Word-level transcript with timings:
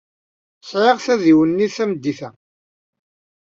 Sɛiɣ 0.69 0.97
tadiwennit 1.05 1.73
tameddit-a. 1.77 2.29